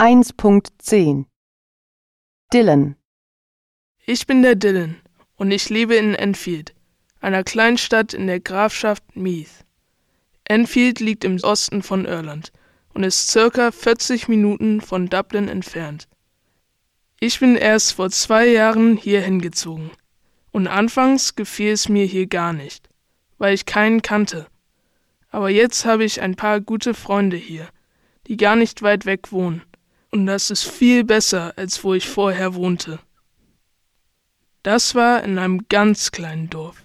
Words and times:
1.10 0.00 1.24
Dylan 2.52 2.94
Ich 4.06 4.28
bin 4.28 4.42
der 4.42 4.54
Dylan 4.54 4.94
und 5.34 5.50
ich 5.50 5.70
lebe 5.70 5.96
in 5.96 6.14
Enfield, 6.14 6.72
einer 7.18 7.42
Kleinstadt 7.42 8.14
in 8.14 8.28
der 8.28 8.38
Grafschaft 8.38 9.16
Meath. 9.16 9.64
Enfield 10.44 11.00
liegt 11.00 11.24
im 11.24 11.38
Osten 11.38 11.82
von 11.82 12.04
Irland 12.04 12.52
und 12.94 13.02
ist 13.02 13.32
circa 13.32 13.72
40 13.72 14.28
Minuten 14.28 14.80
von 14.80 15.08
Dublin 15.08 15.48
entfernt. 15.48 16.06
Ich 17.18 17.40
bin 17.40 17.56
erst 17.56 17.94
vor 17.94 18.08
zwei 18.10 18.46
Jahren 18.46 18.96
hier 18.96 19.20
hingezogen 19.20 19.90
und 20.52 20.68
anfangs 20.68 21.34
gefiel 21.34 21.72
es 21.72 21.88
mir 21.88 22.06
hier 22.06 22.28
gar 22.28 22.52
nicht, 22.52 22.88
weil 23.38 23.52
ich 23.52 23.66
keinen 23.66 24.02
kannte. 24.02 24.46
Aber 25.30 25.50
jetzt 25.50 25.86
habe 25.86 26.04
ich 26.04 26.20
ein 26.20 26.36
paar 26.36 26.60
gute 26.60 26.94
Freunde 26.94 27.36
hier, 27.36 27.68
die 28.28 28.36
gar 28.36 28.54
nicht 28.54 28.82
weit 28.82 29.04
weg 29.04 29.32
wohnen, 29.32 29.62
und 30.10 30.26
das 30.26 30.50
ist 30.50 30.64
viel 30.64 31.04
besser, 31.04 31.52
als 31.56 31.82
wo 31.84 31.94
ich 31.94 32.08
vorher 32.08 32.54
wohnte. 32.54 32.98
Das 34.62 34.94
war 34.94 35.22
in 35.22 35.38
einem 35.38 35.66
ganz 35.68 36.10
kleinen 36.10 36.50
Dorf, 36.50 36.84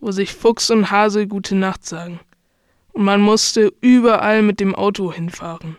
wo 0.00 0.12
sich 0.12 0.34
Fuchs 0.34 0.70
und 0.70 0.90
Hase 0.90 1.26
gute 1.26 1.54
Nacht 1.54 1.84
sagen, 1.84 2.20
und 2.92 3.04
man 3.04 3.20
musste 3.20 3.72
überall 3.80 4.42
mit 4.42 4.60
dem 4.60 4.74
Auto 4.74 5.12
hinfahren. 5.12 5.76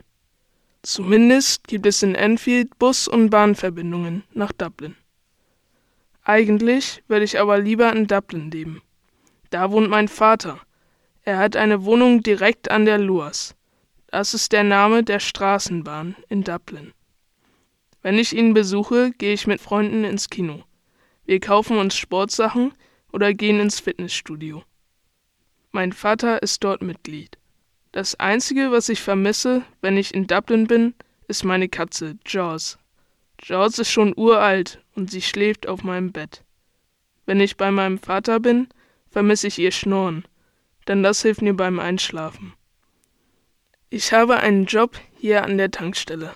Zumindest 0.82 1.68
gibt 1.68 1.86
es 1.86 2.04
in 2.04 2.14
Enfield 2.14 2.78
Bus- 2.78 3.08
und 3.08 3.30
Bahnverbindungen 3.30 4.24
nach 4.34 4.52
Dublin. 4.52 4.96
Eigentlich 6.24 7.04
würde 7.08 7.26
ich 7.26 7.40
aber 7.40 7.60
lieber 7.60 7.91
in 7.94 8.08
Dublin 8.08 8.52
leben. 8.52 8.82
Da 9.50 9.72
wohnt 9.72 9.90
mein 9.90 10.08
Vater. 10.08 10.60
Er 11.24 11.38
hat 11.38 11.55
eine 11.55 11.86
Wohnung 11.86 12.22
direkt 12.22 12.70
an 12.70 12.86
der 12.86 12.98
Luas. 12.98 13.55
Das 14.18 14.34
ist 14.34 14.54
der 14.54 14.64
Name 14.64 15.04
der 15.04 15.20
Straßenbahn 15.20 16.16
in 16.30 16.46
Dublin. 16.46 16.94
Wenn 18.02 18.18
ich 18.18 18.34
ihn 18.34 18.54
besuche, 18.54 19.12
gehe 19.12 19.34
ich 19.34 19.46
mit 19.46 19.60
Freunden 19.60 20.05
ins 20.05 20.30
Kino. 20.30 20.64
Wir 21.26 21.41
kaufen 21.41 21.77
uns 21.77 21.98
Sportsachen 21.98 22.71
oder 23.12 23.34
gehen 23.34 23.60
ins 23.60 23.82
Fitnessstudio. 23.82 24.63
Mein 25.74 25.91
Vater 25.91 26.41
ist 26.41 26.63
dort 26.63 26.82
Mitglied. 26.82 27.38
Das 27.91 28.18
Einzige, 28.18 28.71
was 28.71 28.88
ich 28.88 29.02
vermisse, 29.02 29.63
wenn 29.82 29.98
ich 29.98 30.13
in 30.13 30.27
Dublin 30.27 30.66
bin, 30.68 30.93
ist 31.27 31.43
meine 31.43 31.68
Katze, 31.68 32.16
Jaws. 32.26 32.77
Jaws 33.43 33.80
ist 33.80 33.91
schon 33.91 34.13
uralt 34.16 34.82
und 34.96 35.12
sie 35.12 35.21
schläft 35.21 35.68
auf 35.68 35.84
meinem 35.84 36.13
Bett. 36.13 36.41
Wenn 37.26 37.41
ich 37.41 37.58
bei 37.58 37.70
meinem 37.70 37.98
Vater 37.98 38.40
bin, 38.40 38.70
vermisse 39.10 39.48
ich 39.48 39.60
ihr 39.60 39.71
Schnurren, 39.71 40.24
denn 40.88 41.04
das 41.04 41.21
hilft 41.21 41.41
mir 41.41 41.54
beim 41.54 41.82
Einschlafen. 41.82 42.54
Ich 43.90 44.14
habe 44.14 44.38
einen 44.38 44.66
Job 44.66 45.00
hier 45.18 45.44
an 45.44 45.58
der 45.58 45.72
Tankstelle. 45.72 46.36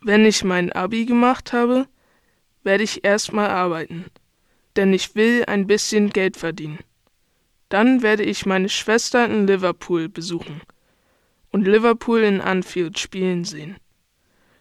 Wenn 0.00 0.24
ich 0.24 0.44
mein 0.44 0.72
Abi 0.72 1.04
gemacht 1.04 1.52
habe, 1.52 1.88
werde 2.62 2.84
ich 2.84 3.04
erstmal 3.04 3.50
arbeiten, 3.50 4.06
denn 4.76 4.92
ich 4.92 5.14
will 5.14 5.44
ein 5.46 5.66
bisschen 5.66 6.10
Geld 6.10 6.36
verdienen. 6.36 6.78
Dann 7.68 8.02
werde 8.02 8.22
ich 8.22 8.46
meine 8.46 8.68
Schwester 8.68 9.24
in 9.24 9.46
Liverpool 9.46 10.08
besuchen 10.08 10.60
und 11.50 11.66
Liverpool 11.66 12.20
in 12.20 12.40
Anfield 12.40 12.98
spielen 12.98 13.44
sehen. 13.44 13.76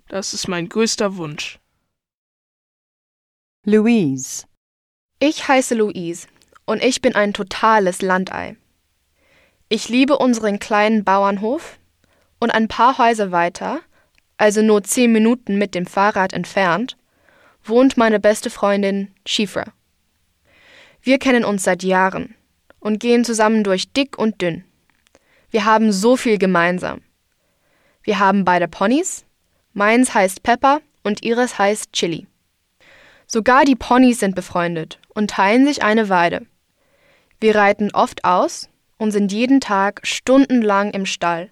Das 0.08 0.34
ist 0.34 0.48
mein 0.48 0.68
größter 0.68 1.16
Wunsch. 1.18 1.60
Louise 3.66 4.46
Ich 5.20 5.48
heiße 5.48 5.76
Louise 5.76 6.28
und 6.66 6.84
ich 6.84 7.02
bin 7.02 7.16
ein 7.16 7.34
totales 7.34 8.02
Landei. 8.02 8.58
Ich 9.74 9.88
liebe 9.88 10.18
unseren 10.18 10.60
kleinen 10.60 11.06
Bauernhof 11.06 11.80
und 12.42 12.52
ein 12.52 12.68
paar 12.68 12.98
Häuser 12.98 13.32
weiter, 13.32 13.80
also 14.36 14.62
nur 14.62 14.84
zehn 14.84 15.14
Minuten 15.14 15.58
mit 15.58 15.76
dem 15.76 15.86
Fahrrad 15.86 16.34
entfernt, 16.34 16.98
wohnt 17.64 17.96
meine 17.96 18.20
beste 18.20 18.50
Freundin 18.50 19.14
Shifra. 19.26 19.64
Wir 21.02 21.20
kennen 21.20 21.46
uns 21.46 21.64
seit 21.64 21.84
Jahren 21.84 22.36
und 22.82 23.00
gehen 23.00 23.24
zusammen 23.24 23.64
durch 23.64 23.94
dick 23.94 24.18
und 24.18 24.42
dünn. 24.42 24.66
Wir 25.52 25.64
haben 25.64 25.94
so 25.94 26.18
viel 26.18 26.38
gemeinsam. 26.38 27.00
Wir 28.04 28.20
haben 28.20 28.44
beide 28.44 28.68
Ponys. 28.68 29.24
Meins 29.72 30.14
heißt 30.14 30.44
Pepper 30.44 30.82
und 31.02 31.24
ihres 31.24 31.58
heißt 31.58 31.94
Chili. 31.94 32.28
Sogar 33.26 33.64
die 33.64 33.78
Ponys 33.78 34.20
sind 34.20 34.36
befreundet 34.36 35.00
und 35.16 35.32
teilen 35.32 35.66
sich 35.66 35.82
eine 35.82 36.10
Weide. 36.10 36.46
Wir 37.40 37.56
reiten 37.56 37.92
oft 37.94 38.26
aus 38.26 38.68
und 39.02 39.10
sind 39.10 39.32
jeden 39.32 39.60
Tag 39.60 40.02
stundenlang 40.04 40.92
im 40.92 41.08
Stall, 41.08 41.50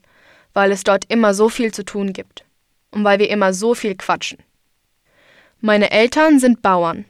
weil 0.53 0.71
es 0.71 0.83
dort 0.83 1.05
immer 1.11 1.33
so 1.33 1.49
viel 1.49 1.73
zu 1.73 1.83
tun 1.83 2.13
gibt 2.13 2.45
und 2.91 3.03
weil 3.03 3.17
wir 3.17 3.27
immer 3.31 3.55
so 3.55 3.73
viel 3.73 3.95
quatschen. 3.95 4.37
Meine 5.59 5.89
Eltern 5.89 6.37
sind 6.37 6.61
Bauern 6.61 7.05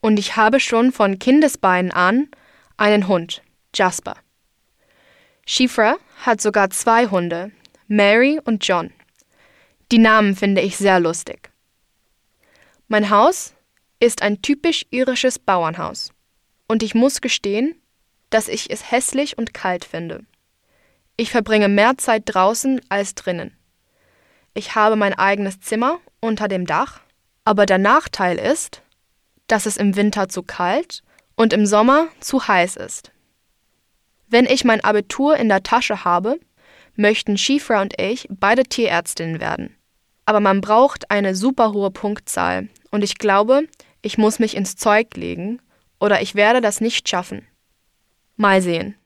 und 0.00 0.20
ich 0.20 0.36
habe 0.36 0.60
schon 0.60 0.92
von 0.92 1.18
Kindesbeinen 1.18 1.90
an 1.90 2.28
einen 2.76 3.08
Hund, 3.08 3.42
Jasper. 3.74 4.14
Shifra 5.48 5.96
hat 6.24 6.40
sogar 6.40 6.70
zwei 6.70 7.08
Hunde, 7.08 7.50
Mary 7.88 8.38
und 8.44 8.64
John. 8.64 8.92
Die 9.90 9.98
Namen 9.98 10.36
finde 10.36 10.60
ich 10.60 10.76
sehr 10.76 11.00
lustig. 11.00 11.50
Mein 12.86 13.10
Haus 13.10 13.52
ist 13.98 14.22
ein 14.22 14.42
typisch 14.42 14.86
irisches 14.90 15.40
Bauernhaus. 15.40 16.12
Und 16.68 16.84
ich 16.84 16.94
muss 16.94 17.20
gestehen, 17.20 17.74
dass 18.32 18.48
ich 18.48 18.70
es 18.70 18.90
hässlich 18.90 19.38
und 19.38 19.54
kalt 19.54 19.84
finde. 19.84 20.24
Ich 21.16 21.30
verbringe 21.30 21.68
mehr 21.68 21.98
Zeit 21.98 22.22
draußen 22.26 22.80
als 22.88 23.14
drinnen. 23.14 23.56
Ich 24.54 24.74
habe 24.74 24.96
mein 24.96 25.14
eigenes 25.14 25.60
Zimmer 25.60 25.98
unter 26.20 26.48
dem 26.48 26.66
Dach, 26.66 27.00
aber 27.44 27.66
der 27.66 27.78
Nachteil 27.78 28.38
ist, 28.38 28.82
dass 29.46 29.66
es 29.66 29.76
im 29.76 29.96
Winter 29.96 30.28
zu 30.28 30.42
kalt 30.42 31.02
und 31.36 31.52
im 31.52 31.66
Sommer 31.66 32.08
zu 32.20 32.46
heiß 32.48 32.76
ist. 32.76 33.12
Wenn 34.28 34.46
ich 34.46 34.64
mein 34.64 34.82
Abitur 34.82 35.36
in 35.36 35.48
der 35.48 35.62
Tasche 35.62 36.04
habe, 36.04 36.40
möchten 36.96 37.36
Shifra 37.36 37.82
und 37.82 38.00
ich 38.00 38.26
beide 38.30 38.64
Tierärztinnen 38.64 39.40
werden. 39.40 39.76
Aber 40.24 40.40
man 40.40 40.60
braucht 40.60 41.10
eine 41.10 41.34
super 41.34 41.72
hohe 41.72 41.90
Punktzahl 41.90 42.68
und 42.90 43.04
ich 43.04 43.18
glaube, 43.18 43.68
ich 44.00 44.18
muss 44.18 44.38
mich 44.38 44.56
ins 44.56 44.76
Zeug 44.76 45.16
legen 45.16 45.60
oder 46.00 46.22
ich 46.22 46.34
werde 46.34 46.60
das 46.60 46.80
nicht 46.80 47.08
schaffen. 47.08 47.46
Mal 48.36 48.62
sehen. 48.62 48.96